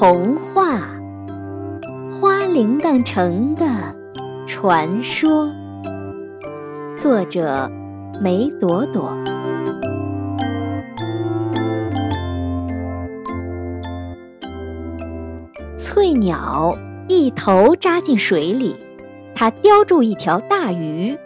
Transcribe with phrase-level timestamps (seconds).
[0.00, 0.78] 童话
[2.10, 3.66] 《花铃铛城的
[4.46, 5.44] 传说》，
[6.96, 7.70] 作者
[8.18, 9.14] 梅朵朵。
[15.76, 18.76] 翠鸟一头扎进水里，
[19.34, 21.18] 它叼住一条大鱼。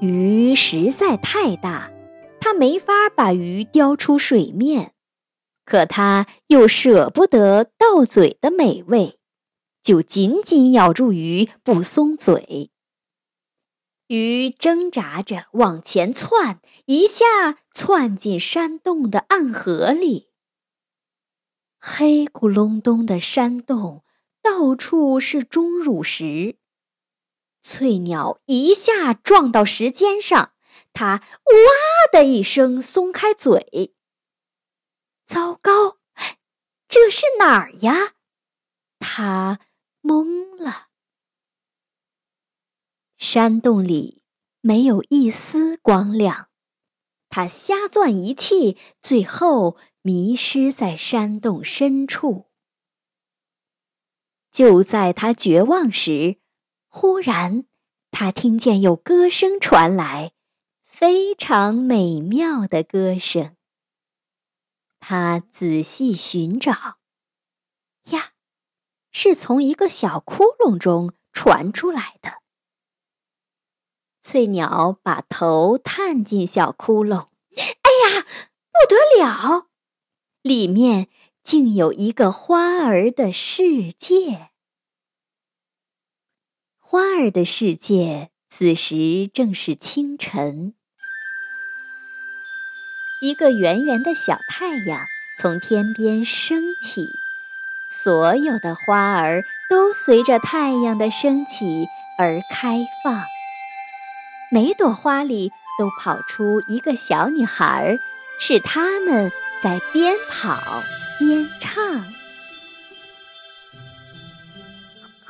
[0.00, 1.90] 鱼实在太大，
[2.40, 4.91] 它没法把鱼叼出水面。
[5.64, 9.18] 可他又舍不得到嘴的美味，
[9.82, 12.70] 就紧紧咬住鱼不松嘴。
[14.08, 17.24] 鱼挣扎着往前窜，一下
[17.72, 20.28] 窜进山洞的暗河里。
[21.78, 24.04] 黑咕隆咚的山洞，
[24.42, 26.56] 到处是钟乳石。
[27.62, 30.52] 翠鸟一下撞到石尖上，
[30.92, 31.52] 它哇
[32.12, 33.94] 的一声松开嘴。
[35.32, 35.96] 糟糕，
[36.88, 38.12] 这是哪儿呀？
[38.98, 39.60] 他
[40.02, 40.88] 懵了。
[43.16, 44.22] 山洞里
[44.60, 46.50] 没有一丝光亮，
[47.30, 52.50] 他瞎钻一气，最后迷失在山洞深处。
[54.50, 56.40] 就在他绝望时，
[56.88, 57.64] 忽然
[58.10, 60.32] 他听见有歌声传来，
[60.82, 63.56] 非常美妙的歌声。
[65.04, 66.70] 他仔细寻找，
[68.12, 68.34] 呀，
[69.10, 72.40] 是从一个小窟窿中传出来的。
[74.20, 78.22] 翠鸟把头探进小窟窿，哎呀，
[78.70, 79.66] 不得了！
[80.40, 81.08] 里面
[81.42, 84.52] 竟有一个花儿的世界。
[86.78, 90.76] 花儿的世界此时正是清晨。
[93.22, 95.06] 一个圆圆的小太阳
[95.38, 97.20] 从天边升起，
[97.88, 101.86] 所有的花儿都随着太阳的升起
[102.18, 103.22] 而开放。
[104.50, 107.96] 每朵花里都跑出一个小女孩，
[108.40, 109.30] 是她们
[109.62, 110.58] 在边跑
[111.20, 112.04] 边唱。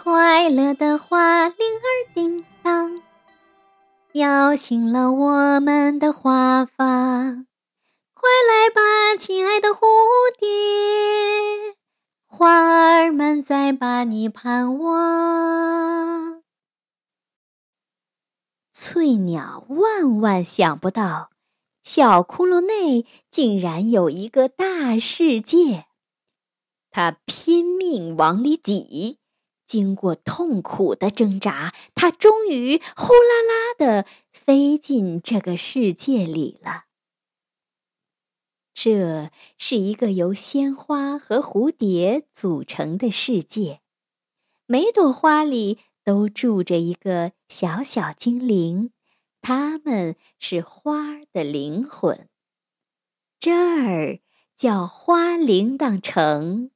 [0.03, 3.03] 快乐的花铃儿叮当，
[4.15, 7.47] 摇醒了我们的花房。
[8.23, 9.81] 快来吧，亲爱的蝴
[10.39, 11.75] 蝶，
[12.25, 16.45] 花儿们在把你盼望。
[18.73, 21.31] 翠鸟万万想不到，
[21.83, 25.87] 小窟窿内竟然有一个大世界。
[26.93, 29.19] 它拼命往里挤，
[29.67, 36.85] 经过痛苦的挣扎，它终于呼啦啦的飞进这个世界里了。
[38.75, 43.81] 这是一个由鲜花和蝴蝶组成的世界，
[44.67, 48.91] 每朵花里都住着一个小小精灵，
[49.43, 52.29] 它们是花的灵魂。
[53.39, 54.21] 这儿
[54.57, 56.71] 叫花铃铛城，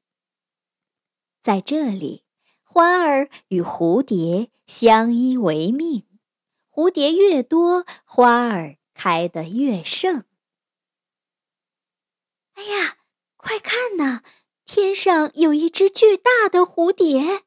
[1.40, 2.24] 在这里，
[2.62, 6.04] 花儿与蝴蝶相依为命，
[6.70, 10.24] 蝴蝶越多，花儿开得越盛。
[12.56, 12.96] 哎呀，
[13.36, 14.22] 快看呐！
[14.64, 17.44] 天上有一只巨大的蝴蝶。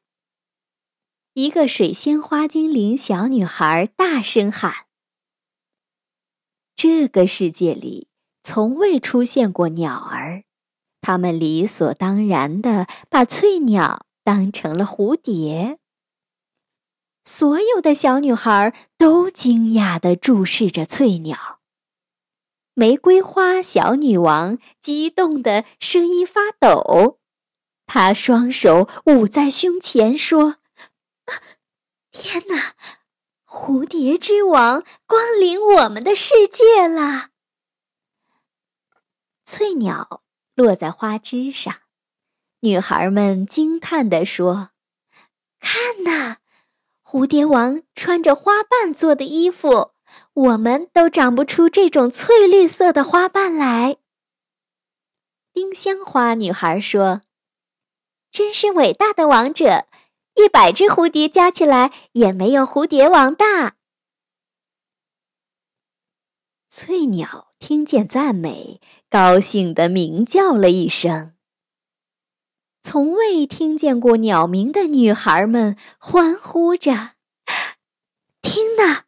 [1.34, 4.86] 一个水仙花精灵小女孩大声喊
[6.74, 8.08] ：“这个世界里
[8.42, 10.44] 从未出现过鸟儿，
[11.00, 15.78] 他们理所当然的把翠鸟当成了蝴蝶。”
[17.24, 21.59] 所有的小女孩都惊讶的注视着翠鸟。
[22.80, 27.20] 玫瑰花小女王激动的声音发抖，
[27.84, 30.56] 她双手捂在胸前说
[32.10, 32.72] ：“天哪，
[33.46, 37.28] 蝴蝶之王光临我们的世界了！”
[39.44, 40.22] 翠鸟
[40.54, 41.74] 落在花枝上，
[42.60, 44.70] 女孩们惊叹地说
[45.60, 46.38] ：“看呐，
[47.04, 49.90] 蝴蝶王穿着花瓣做的衣服。”
[50.32, 53.96] 我们都长不出这种翠绿色的花瓣来。
[55.52, 57.22] 丁香花女孩说
[58.30, 59.86] ：“真是伟大的王者，
[60.34, 63.76] 一百只蝴蝶加起来也没有蝴蝶王大。”
[66.70, 68.80] 翠鸟听见赞美，
[69.10, 71.34] 高兴地鸣叫了一声。
[72.80, 77.14] 从未听见过鸟鸣的女孩们欢呼着
[78.40, 79.02] ：“听呐！”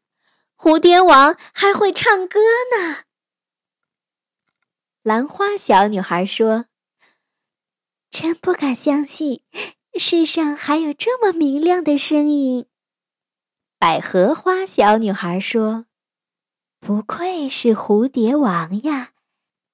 [0.63, 2.39] 蝴蝶王还会唱歌
[2.79, 2.99] 呢。
[5.03, 6.67] 兰花小女孩说
[8.09, 9.43] ：“真不敢相信，
[9.99, 12.69] 世上还有这么明亮的声音。
[13.77, 15.87] 百合花小女孩说
[16.79, 19.15] ：“不愧是蝴蝶王呀，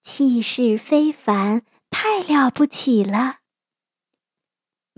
[0.01, 3.38] 气势非凡，太了不起了。”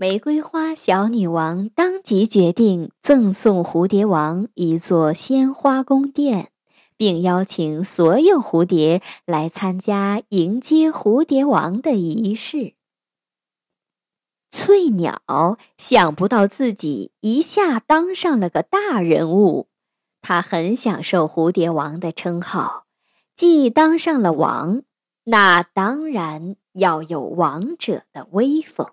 [0.01, 6.49] 玫瑰花小女王当即决定赠送蝴蝶王一座鲜花宫殿，
[6.97, 12.73] 并邀请所有蝴蝶来参加迎接蝴蝶王的仪式。
[14.49, 19.67] 翠鸟想不到自己一下当上了个大人物，
[20.23, 22.87] 它很享受蝴蝶王的称号。
[23.35, 24.81] 既当上了王，
[25.25, 28.87] 那当然要有王者的威风。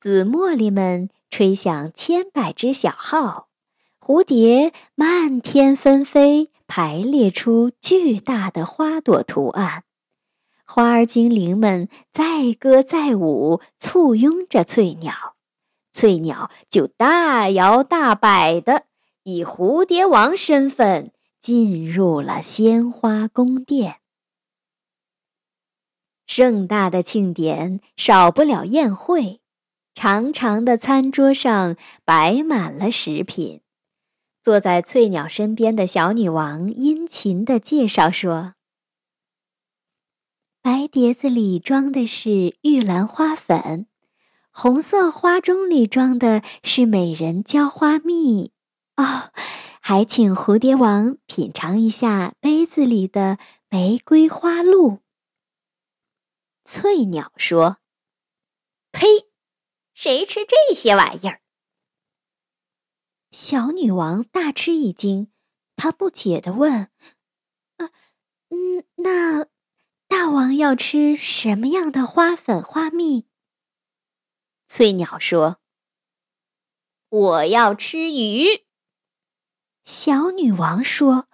[0.00, 3.48] 紫茉莉们吹响千百只小号，
[4.00, 9.82] 蝴蝶漫天纷飞，排列出巨大的花朵图案。
[10.64, 15.34] 花儿精灵们载歌载舞，簇拥着翠鸟，
[15.92, 18.84] 翠鸟就大摇大摆的
[19.24, 21.10] 以蝴蝶王身份
[21.40, 23.96] 进入了鲜花宫殿。
[26.24, 29.40] 盛大的庆典少不了宴会。
[30.00, 33.62] 长长的餐桌上摆满了食品，
[34.40, 38.54] 坐在翠鸟身边的小女王殷勤地介绍说
[40.62, 43.88] ：“白碟子里装的是玉兰花粉，
[44.52, 48.52] 红色花盅里装的是美人椒花蜜。
[48.94, 49.32] 哦，
[49.80, 55.00] 还请蝴蝶王品尝一下杯子里的玫瑰花露。”
[56.64, 57.78] 翠鸟说
[58.92, 59.04] ：“呸！”
[60.00, 61.42] 谁吃这些玩意儿？
[63.32, 65.32] 小女王大吃一惊，
[65.74, 66.92] 她不解的问
[67.78, 67.90] ：“啊，
[68.50, 69.46] 嗯，那
[70.06, 73.26] 大王要吃什么样的花粉花蜜？”
[74.68, 75.58] 翠鸟说
[77.10, 78.66] ：“我要吃鱼。”
[79.84, 81.26] 小女王说：“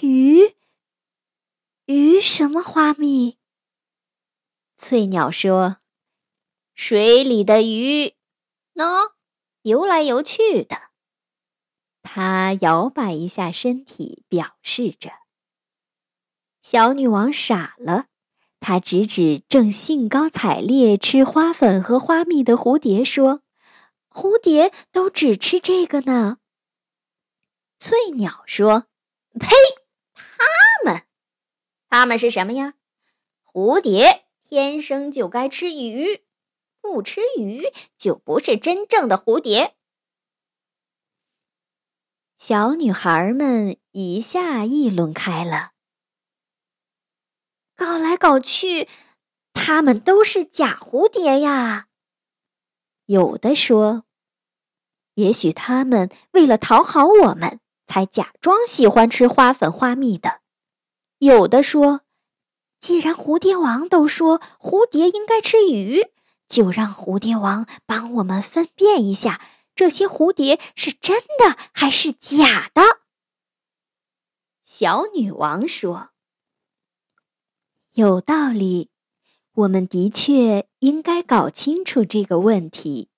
[0.00, 0.56] 鱼？
[1.84, 3.36] 鱼什么花蜜？”
[4.78, 5.81] 翠鸟说。
[6.74, 8.14] 水里的鱼，
[8.74, 9.12] 喏，
[9.62, 10.76] 游来游去的。
[12.02, 15.12] 它摇摆一下身体，表示着。
[16.60, 18.06] 小女王傻了，
[18.60, 23.42] 她指指正兴高采烈吃花粉和花蜜的蝴蝶，说
[24.10, 26.38] ：“蝴蝶都只吃这个呢。”
[27.78, 28.86] 翠鸟说
[29.38, 29.48] ：“呸！
[30.14, 30.44] 它
[30.84, 31.02] 们，
[31.88, 32.74] 它们是什么呀？
[33.44, 36.24] 蝴蝶天生就该吃鱼。”
[36.82, 39.76] 不吃鱼就不是真正的蝴蝶。
[42.36, 45.70] 小女孩们一下议论开了，
[47.76, 48.88] 搞来搞去，
[49.54, 51.86] 他们都是假蝴蝶呀。
[53.06, 54.04] 有的说，
[55.14, 60.40] 也许他们为了讨好我们，才假装喜欢吃花粉花蜜的。
[61.18, 62.00] 有的说，
[62.80, 66.10] 既然蝴蝶王都说蝴蝶应该吃鱼。
[66.48, 69.40] 就让蝴蝶王帮我们分辨一下，
[69.74, 72.82] 这些蝴蝶是真的还是假的。
[74.62, 76.10] 小女王说
[77.92, 78.90] ：“有道理，
[79.52, 83.08] 我们的确应该搞清楚这个问题。”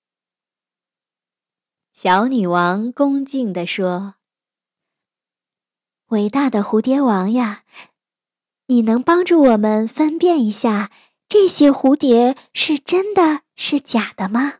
[1.91, 4.15] 小女王恭敬地说
[6.07, 7.63] ：“伟大的蝴蝶王呀，
[8.65, 10.91] 你能帮助我们分辨一下？”
[11.27, 14.59] 这些蝴蝶是真的是假的吗？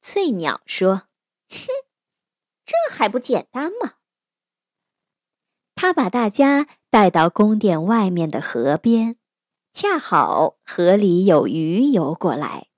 [0.00, 1.02] 翠鸟说
[1.50, 1.66] ：“哼，
[2.64, 3.94] 这还不简单吗？”
[5.74, 9.16] 他把大家带到宫殿外面的河边，
[9.72, 12.68] 恰好河里有鱼游过来。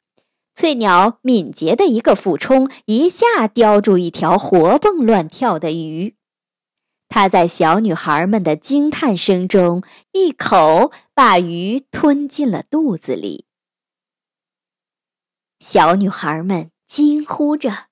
[0.54, 6.16] 翠鸟敏捷的一个俯冲，一下叼住一条活蹦乱跳的鱼。
[7.12, 13.46] 他在小女孩们的惊叹声中，一口把鱼吞进了肚子里。
[15.58, 17.88] 小女孩们惊呼着：“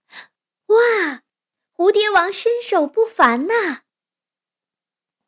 [0.66, 1.22] 哇，
[1.76, 3.80] 蝴蝶王身手不凡呐！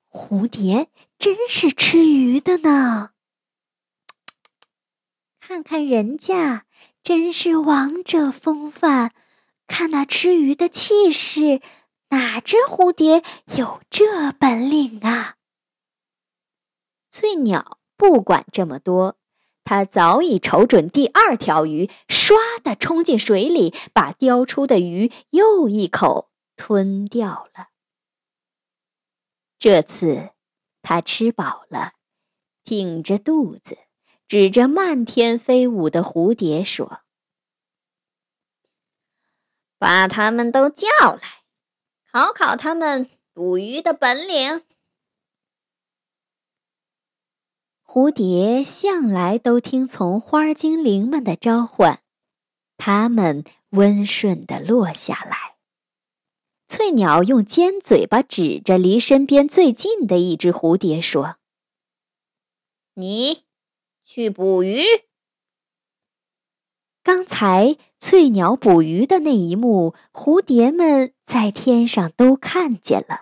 [0.08, 3.10] 蝴蝶真是吃鱼的呢！
[5.40, 6.64] 看看人家，
[7.02, 9.10] 真是王者风范，
[9.66, 11.60] 看那吃鱼的气势。”
[12.10, 13.22] 哪只蝴蝶
[13.56, 15.36] 有这本领啊？
[17.10, 19.16] 翠鸟不管这么多，
[19.64, 27.68] 它早已瞅准第二条鱼，唰的冲进水里，把叼出的鱼又一口吞掉了。
[29.58, 30.30] 这次，
[30.82, 31.92] 它吃饱了，
[32.64, 33.78] 挺着肚子，
[34.26, 37.02] 指着漫天飞舞的蝴蝶说
[39.78, 41.39] ：“把他们都叫来，
[42.12, 44.62] 考考他们捕鱼的本领。”
[47.84, 52.00] 蝴蝶向来都听从花精灵们的召唤，
[52.76, 55.56] 它们温顺地落下来。
[56.68, 61.36] 翠鸟用尖嘴巴指着离身边最近的一只蝴蝶说
[62.94, 63.42] ：“你
[64.04, 64.84] 去捕鱼。”
[67.02, 73.20] 刚才翠鸟捕鱼的那一幕，蝴蝶们在天上都看见了。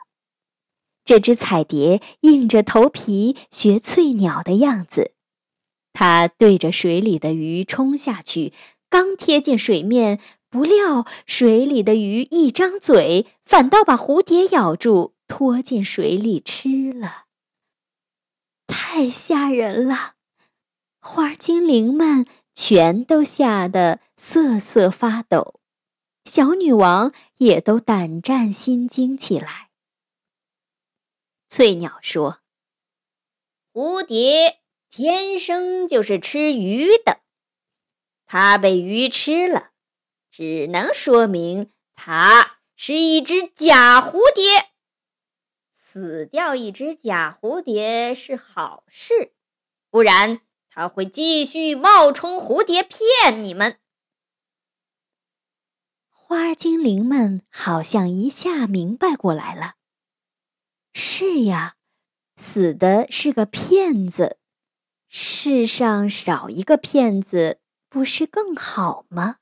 [1.04, 5.12] 这只彩蝶硬着头皮学翠鸟的样子，
[5.92, 8.54] 它对着水里的鱼冲下去，
[8.88, 10.18] 刚贴近水面。
[10.48, 17.26] 不料，水里的鱼一张嘴，反倒把蝴蝶咬住，拖进水里吃了。
[18.66, 20.14] 太吓人了！
[21.02, 22.24] 花精灵们
[22.54, 25.57] 全都吓得瑟瑟发抖，
[26.28, 29.70] 小女王也都胆战心惊起来。
[31.48, 32.40] 翠鸟说
[33.72, 37.20] ：“蝴蝶天生就是吃鱼的，
[38.26, 39.70] 它被鱼吃了。”
[40.30, 44.68] 只能说明它是一只假蝴蝶。
[45.72, 49.32] 死掉一只假蝴蝶是好事，
[49.88, 53.80] 不然它会继续冒充蝴蝶骗你们。
[56.30, 59.76] 花精灵们好像一下明白过来了。
[60.92, 61.76] 是呀，
[62.36, 64.36] 死的是个骗子，
[65.08, 69.36] 世上少一个骗子不是更好吗？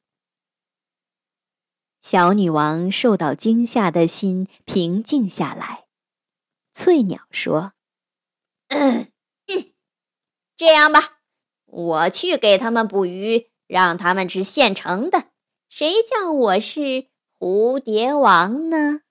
[2.02, 5.87] 小女王受到惊吓的心平静下来。
[6.73, 7.73] 翠鸟说
[8.71, 9.11] ：“嗯，
[10.57, 11.19] 这样吧，
[11.64, 15.33] 我去给他们捕鱼，让他们吃现成的。
[15.68, 17.08] 谁叫我是
[17.38, 19.02] 蝴蝶王呢？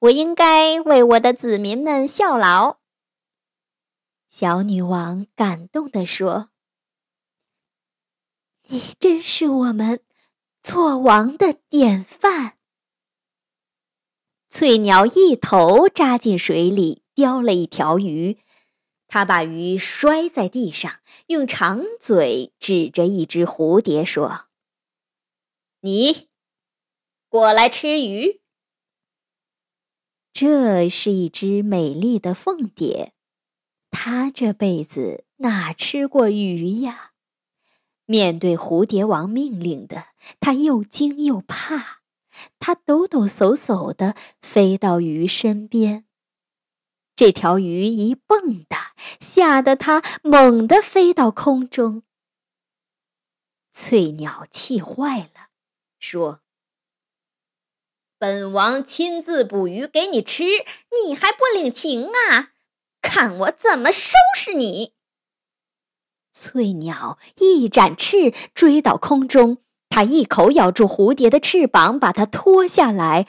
[0.00, 2.78] 我应该为我的子民们效劳。”
[4.28, 6.50] 小女王感动地说
[8.68, 10.00] ：“你真是我们。”
[10.64, 12.56] 做王的典范。
[14.48, 18.38] 翠鸟一头扎进水里，叼了一条鱼。
[19.06, 24.46] 它把鱼摔在地上，用长嘴指着一只蝴蝶说
[25.84, 26.30] ：“你
[27.28, 28.40] 过来吃鱼。”
[30.32, 33.12] 这是一只美丽的凤蝶，
[33.90, 37.12] 它这辈子哪吃过鱼呀？
[38.06, 40.06] 面对蝴蝶王命令的，
[40.40, 42.00] 它又惊又怕。
[42.58, 46.06] 它抖抖擞擞的飞到鱼身边，
[47.14, 52.04] 这条鱼一蹦跶，吓得他猛地飞到空中。
[53.70, 55.50] 翠鸟气坏了，
[56.04, 56.40] 说
[58.18, 60.44] ：“本王亲自捕鱼给你吃，
[61.06, 62.52] 你还不领情啊？
[63.00, 64.92] 看我怎么收拾你！”
[66.30, 69.62] 翠鸟一展翅，追到空中。
[69.88, 73.26] 它一口咬住蝴蝶的翅膀，把它拖下来。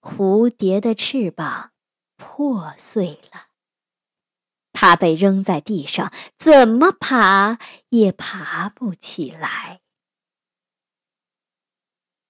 [0.00, 1.70] 蝴蝶的翅膀
[2.16, 3.46] 破碎了，
[4.72, 7.58] 它被扔在地上，怎么爬
[7.90, 9.82] 也爬不起来。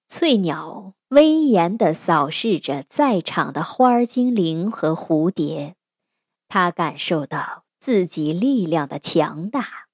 [0.07, 5.75] 翠鸟威严地扫视着在场的花儿精灵和蝴蝶，
[6.47, 7.63] 它感受到。
[7.79, 9.87] 自己力量的强大，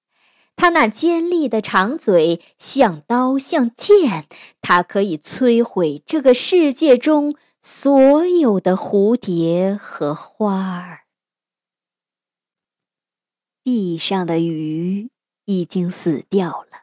[0.56, 4.26] 他那尖利的长嘴像刀像剑，
[4.62, 11.02] 它可以摧毁这个世界中所有的蝴蝶和花儿。
[13.66, 15.12] 地上的鱼
[15.44, 16.83] 已经死掉了，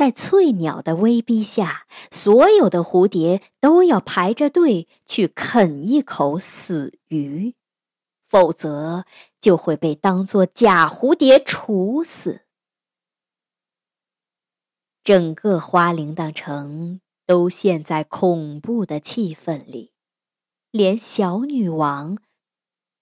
[0.00, 7.54] 在翠鸟的威逼下，所有的蝴蝶都要排着队去啃一口死鱼。
[8.26, 9.04] 否则
[9.38, 12.46] 就会被当作假蝴蝶处死。
[15.04, 19.92] 整个花铃铛城都陷在恐怖的气氛里，
[20.70, 22.16] 连小女王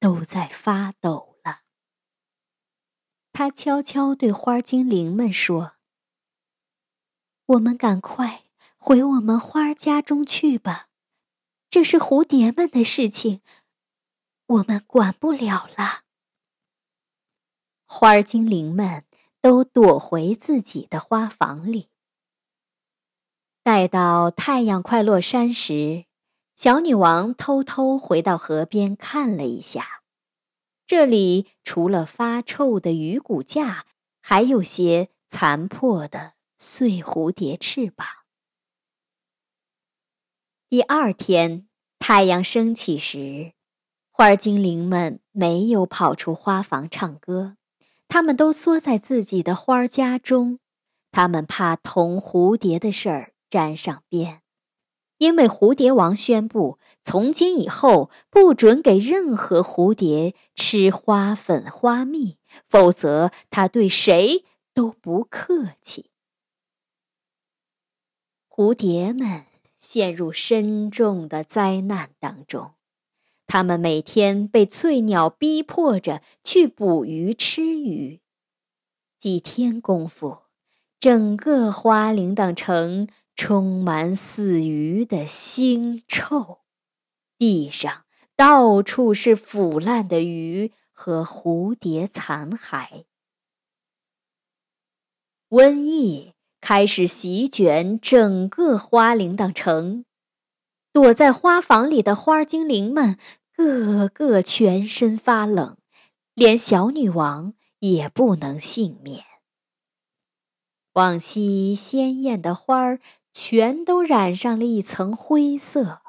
[0.00, 1.60] 都在发抖了。
[3.32, 5.74] 她悄悄对花精灵们说
[7.48, 8.42] ：“我们赶快
[8.76, 10.88] 回我们花儿家中去吧，
[11.70, 13.40] 这是蝴蝶们的事情。”
[14.48, 16.04] 我们管不了了。
[17.86, 19.04] 花儿精灵们
[19.42, 21.88] 都躲回自己的花房里。
[23.62, 26.06] 待到太阳快落山时，
[26.54, 30.02] 小女王偷偷回到河边看了一下，
[30.86, 33.84] 这里除了发臭的鱼骨架，
[34.22, 38.04] 还有些残破的碎蝴蝶翅膀。
[40.68, 41.68] 第二天，
[42.00, 43.52] 太阳升起时，
[44.10, 47.56] 花精灵们没有跑出花房唱歌，
[48.08, 50.58] 他们都缩在自己的花家中，
[51.12, 54.42] 他们怕同蝴蝶的事儿沾上边。
[55.18, 62.36] 因为蝴蝶王宣布，从今以后不准给任何蝴蝶吃花粉、花蜜，
[62.68, 66.10] 否则他对谁都不客气。
[68.58, 69.44] 蝴蝶们
[69.78, 72.72] 陷入深重的灾难当中，
[73.46, 78.20] 它们每天被翠鸟逼迫着去捕鱼吃鱼。
[79.16, 80.38] 几天功夫，
[80.98, 83.06] 整个花铃铛城。
[83.36, 86.62] 充满死鱼的腥臭，
[87.38, 93.04] 地上到处是腐烂的鱼和蝴蝶残骸。
[95.48, 100.04] 瘟疫开始席卷整个花铃铛城，
[100.92, 103.18] 躲在花房里的花精灵们
[103.52, 105.76] 个个全身发冷，
[106.34, 109.24] 连小女王也不能幸免。
[110.94, 113.00] 往昔鲜艳的花儿。
[113.30, 116.00] 全都染上了一层灰色，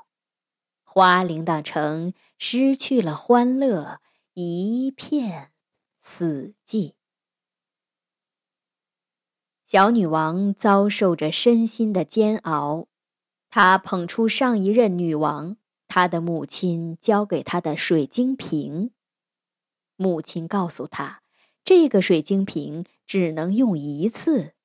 [0.84, 4.00] 花铃铛城失去了欢乐，
[4.34, 5.52] 一片
[6.02, 6.94] 死寂。
[9.72, 12.88] 小女王遭受着身心的煎熬，
[13.52, 15.58] 她捧出上一任女王
[15.88, 18.90] 她的母亲交给她的水晶瓶，
[19.96, 21.22] 母亲告诉她，
[21.64, 24.56] 这个水晶瓶只能用一次。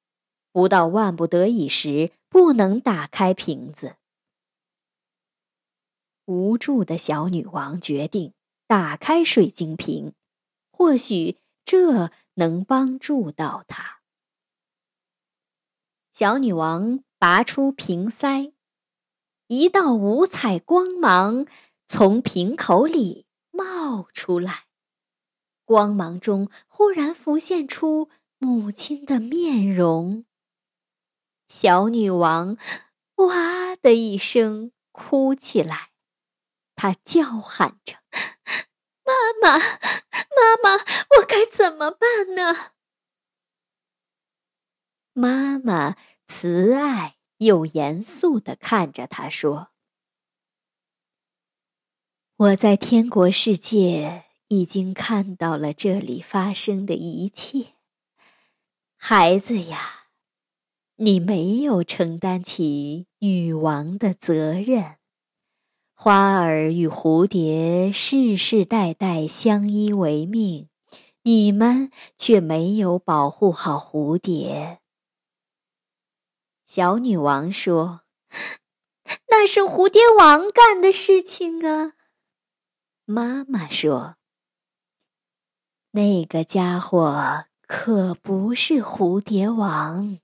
[0.53, 3.97] 不到万不得已时，不能打开瓶子。
[6.25, 8.33] 无助的小女王决定
[8.67, 10.15] 打开水晶瓶，
[10.73, 14.01] 或许这能帮助到她。
[16.15, 18.53] 小女王拔出瓶塞，
[19.49, 21.45] 一道五彩光芒
[21.89, 24.67] 从瓶口里冒出来，
[25.65, 30.25] 光芒中忽然浮现出母亲的面容。
[31.49, 32.59] 小女王
[33.27, 35.91] “哇”的一声哭起来，
[36.77, 37.97] 她叫喊着
[39.03, 40.75] ：“妈妈，妈妈，
[41.19, 42.71] 我该怎么办呢？”
[45.15, 45.97] 妈妈
[46.27, 49.69] 慈爱又严肃的看着他说
[52.37, 57.69] ：“我在天国世界已经看到了这里发生的一切，
[58.97, 60.03] 孩子呀。”
[60.97, 64.95] 你没有承担起女王的责任，
[65.93, 70.69] 花儿与蝴蝶世世代代相依为命，
[71.23, 74.79] 你们却没有保护好蝴蝶。
[76.75, 78.01] 小女王说
[79.31, 81.93] ：“那是蝴蝶王干的事情啊。”
[83.07, 84.17] 妈妈说
[85.93, 90.19] ：“那个家伙可不是蝴蝶王。”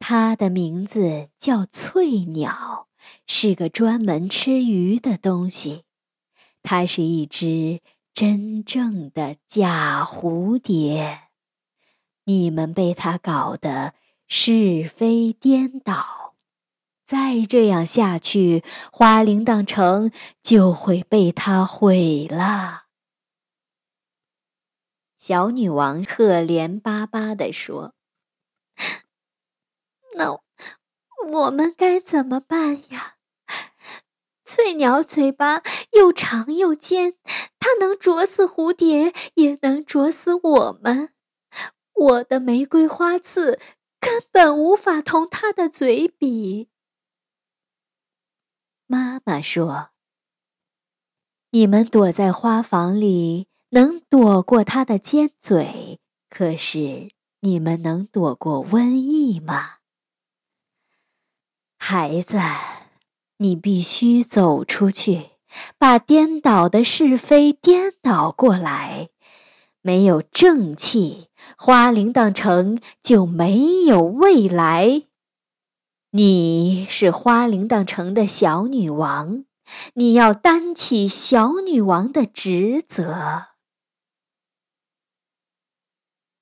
[0.00, 2.88] 它的名字叫翠鸟，
[3.26, 5.84] 是个专门吃鱼的东西。
[6.62, 7.82] 它是一只
[8.14, 11.28] 真正的假蝴蝶，
[12.24, 13.92] 你们被它搞得
[14.26, 16.34] 是非颠倒。
[17.04, 20.10] 再这样下去，花铃铛城
[20.42, 22.86] 就会被它毁了。
[25.16, 27.94] 小女王可怜巴巴地说。
[30.16, 30.40] 那
[31.28, 33.16] 我们该怎么办呀？
[34.44, 35.62] 翠鸟嘴巴
[35.92, 37.14] 又长又尖，
[37.58, 41.12] 它能啄死蝴蝶，也能啄死我们。
[41.92, 43.60] 我的玫瑰花刺
[44.06, 46.68] 根本无法同他的嘴比。
[48.86, 49.90] 妈妈说
[51.50, 55.98] ：“你们躲在花房里，能躲过他的尖嘴，
[56.30, 59.78] 可是你们能躲过瘟疫吗？”
[61.76, 62.38] 孩子，
[63.38, 65.30] 你必须走出去，
[65.76, 69.08] 把颠倒的是非颠倒过来。
[69.86, 75.04] 没有正气，花铃铛城就没有未来。
[76.10, 79.44] 你是花铃铛城的小女王，
[79.94, 83.50] 你要担起小女王的职责。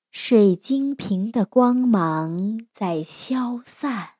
[0.09, 4.13] 水晶瓶的光芒在消散。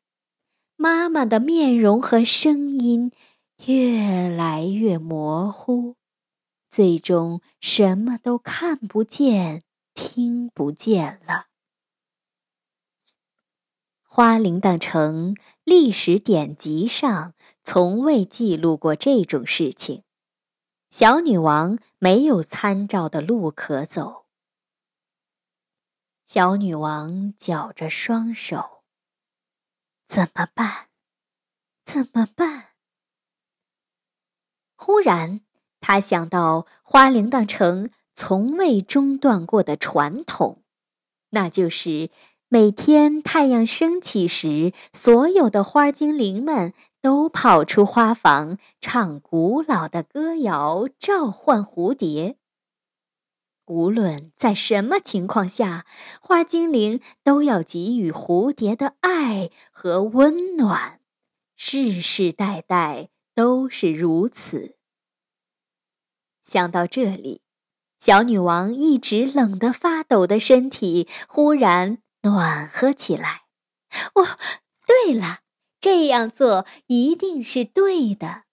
[0.75, 3.11] 妈妈的面容和声音
[3.65, 5.95] 越来越模糊，
[6.69, 11.47] 最终什么都看不见、听不见了。
[14.01, 20.03] 花铃铛城历史典籍上从未记录过这种事情。
[20.89, 24.25] 小女王没有参照的路可走。
[26.25, 28.83] 小女王绞着双手，
[30.07, 30.87] 怎么办？
[31.83, 32.69] 怎么办？
[34.75, 35.44] 忽然，
[35.87, 40.63] 他想到花铃铛城从未中断过的传统，
[41.29, 42.09] 那就是
[42.49, 46.73] 每天太阳升起时，所有的花精灵们。
[47.01, 52.37] 都跑出花房，唱古老的歌谣，召唤蝴蝶。
[53.67, 55.85] 无论在什么情况下，
[56.19, 60.99] 花精灵都要给予蝴蝶的爱和温暖，
[61.55, 64.75] 世世代代都是如此。
[66.45, 67.41] 想到这里，
[67.99, 73.41] 小女王一直冷得发抖的身体忽然暖和起来。
[74.13, 74.23] 哦，
[74.87, 75.39] 对了。
[75.81, 78.45] 这样做一定是对的。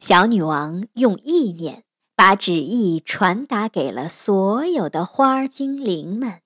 [0.00, 1.84] 小女王用意念
[2.16, 6.40] 把旨意传达给了所有的花精灵们，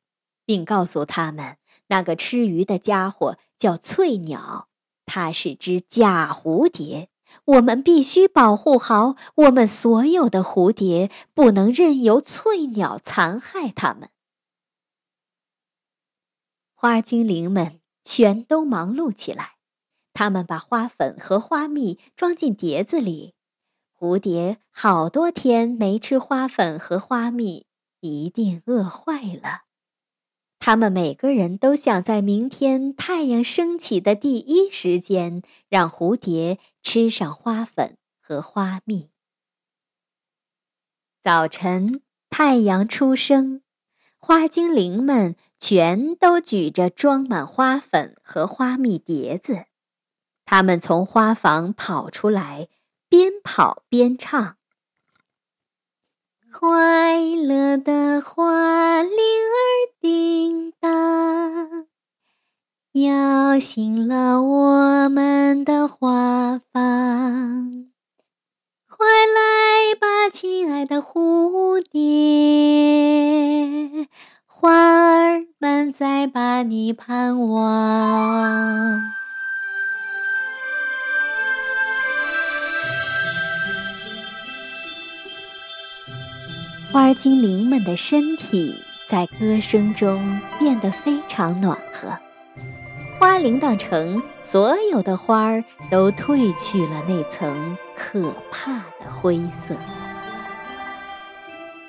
[0.45, 4.69] 并告诉他们，那个吃鱼的家伙叫翠鸟，
[5.07, 7.09] 它是只假蝴蝶。
[7.45, 14.09] 我们必须保护好我们所有的蝴蝶，不能任由翠鸟残害它们。
[16.75, 17.81] 花精灵们。
[18.09, 19.57] 全都忙碌起来，
[20.13, 23.35] 他们把花粉和花蜜装进碟子里。
[23.99, 27.67] 蝴蝶好多天没吃花粉和花蜜，
[27.99, 29.66] 一定饿坏了。
[30.67, 39.13] 他们每个人都想在明天太阳升起的第一时间，让蝴蝶吃上花粉和花蜜。
[41.23, 43.63] 早晨，太阳初升。
[44.17, 49.67] 花精灵们全都举着装满花粉和花蜜碟子，
[50.45, 52.67] 他们从花房跑出来，
[53.09, 54.56] 边跑边唱
[56.59, 59.61] ：“快乐的花铃儿
[60.01, 61.85] 叮当，
[62.93, 67.91] 摇醒了我们的花房。
[68.89, 72.09] 快来吧，亲爱的蝴蝶。”
[74.49, 78.76] 花儿们在把你盼望，
[86.97, 88.75] 花精灵们的身体
[89.07, 92.19] 在歌声中变得非常暖和。
[93.19, 99.77] 花铃铛城所有的花儿都褪去了那层可怕的灰色，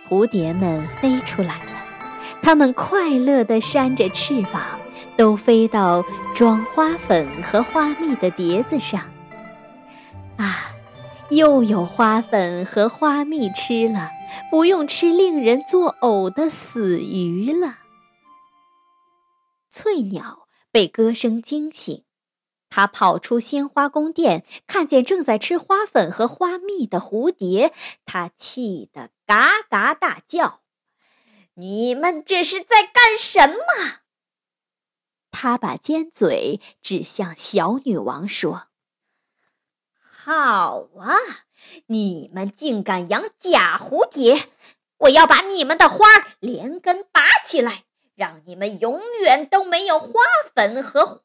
[0.10, 1.72] 蝴蝶们飞出来了。
[2.41, 4.62] 它们快乐地扇着翅膀，
[5.15, 6.04] 都飞到
[6.36, 9.00] 装花粉和花蜜的碟子上。
[10.36, 10.76] 啊，
[11.30, 14.12] 又有花粉和花蜜吃了，
[14.49, 17.79] 不用吃令人作呕的死鱼了。
[19.69, 22.05] 翠鸟被歌声惊醒，
[22.69, 27.73] 它跑出鲜花宫殿，看见正在吃花粉和花蜜的蝴蝶，
[28.05, 30.61] 它气得嘎嘎大叫。
[31.53, 34.01] 你们这是在干什么？
[35.29, 38.67] 他把尖嘴指向小女王，说
[39.99, 41.15] ：“好啊，
[41.88, 44.50] 你们竟敢养假蝴蝶！
[44.98, 46.06] 我要把你们的花
[46.39, 47.84] 连根拔起来，
[48.15, 50.12] 让你们永远都没有花
[50.56, 51.22] 粉和花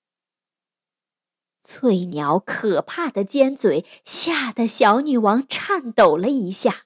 [1.64, 6.84] 翠鸟可怕的尖嘴吓得小女王颤抖了一下，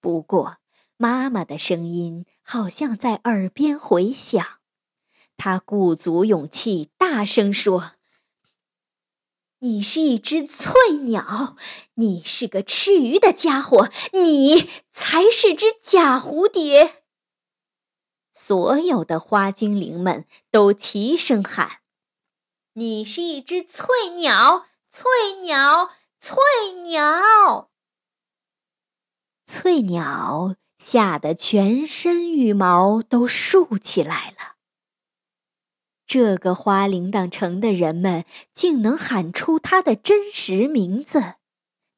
[0.00, 0.56] 不过。
[1.02, 4.44] 妈妈的声音好像在耳边回响，
[5.38, 7.92] 她鼓足勇气，大声说
[9.60, 10.72] ：“你是一只翠
[11.04, 11.56] 鸟，
[11.94, 17.02] 你是个吃鱼的家伙，你才是只假蝴蝶。”
[18.32, 21.80] 所有的花精灵们都齐声喊
[22.74, 25.04] ：“你是一只翠鸟，翠
[25.42, 26.36] 鸟，翠
[26.82, 27.70] 鸟，
[29.46, 34.56] 翠鸟。”吓得全身羽毛都竖起来了。
[36.12, 41.34] 这个花铃铛城的人们竟能喊出他的真实名字，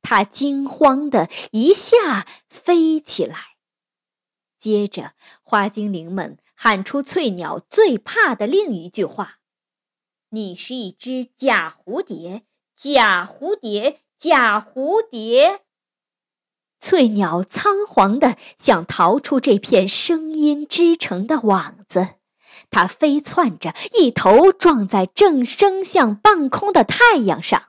[0.02, 3.38] 他惊慌的一下飞起来。
[4.58, 9.38] 接着，花精灵们喊出翠鸟最怕的另一句话
[10.28, 12.42] ：“你是一只假蝴蝶，
[12.76, 15.62] 假蝴蝶，假蝴蝶。”
[16.78, 22.16] 翠鸟仓皇地想逃出这片声音织成的网子，
[22.72, 27.68] 它飞窜着，一头撞在正升向半空的太阳上。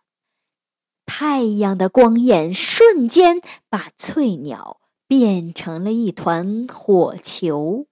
[1.05, 7.87] 太阳的光焰瞬间把翠鸟变成了一团火球。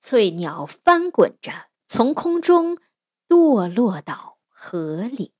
[0.00, 1.52] 翠鸟翻滚着，
[1.86, 2.76] 从空中
[3.28, 5.32] 堕落到河里。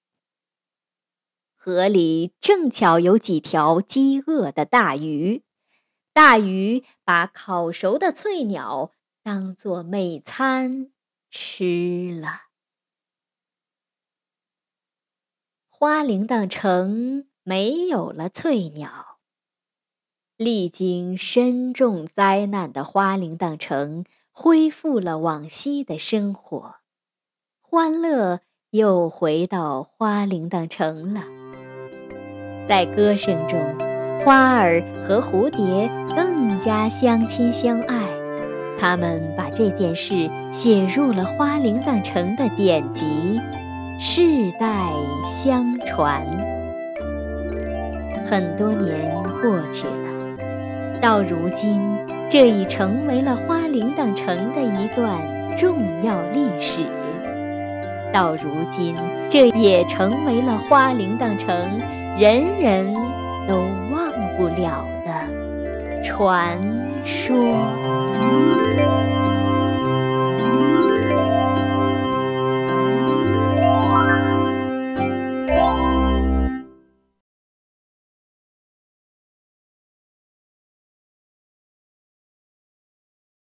[1.56, 5.42] 河里正巧有几条饥饿的大鱼，
[6.12, 10.90] 大鱼把烤熟的翠鸟当做美餐
[11.30, 12.42] 吃了。
[15.68, 19.18] 花铃铛城没有了翠鸟，
[20.36, 26.76] 历经深重灾难的花铃铛城恢复了往昔的生活，
[27.60, 31.22] 欢乐又回到花铃铛城了。
[32.68, 33.58] 在歌声中，
[34.24, 38.11] 花儿和蝴蝶更加相亲相爱。
[38.82, 43.40] 他们把这件事写入了花铃铛城的典籍，
[43.96, 44.90] 世代
[45.24, 46.26] 相传。
[48.28, 49.08] 很多年
[49.40, 51.96] 过去了，到如今，
[52.28, 55.16] 这已成为了花铃铛城的一段
[55.56, 56.84] 重要历史。
[58.12, 58.96] 到如今，
[59.30, 61.56] 这也成为了花铃铛城。
[62.18, 62.92] 人人
[63.46, 63.58] 都
[63.92, 66.58] 忘不了的传
[67.04, 67.82] 说。